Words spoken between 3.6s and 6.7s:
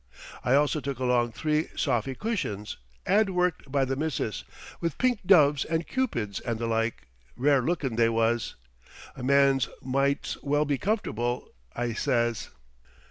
by the missus, with pink doves and cupids and the